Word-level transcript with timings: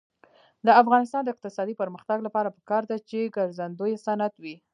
د 0.65 0.67
افغانستان 0.81 1.21
د 1.23 1.29
اقتصادي 1.33 1.73
پرمختګ 1.81 2.17
لپاره 2.27 2.53
پکار 2.57 2.83
ده 2.89 2.97
چې 3.09 3.31
ګرځندوی 3.35 3.93
صنعت 4.05 4.33
وي. 4.43 4.55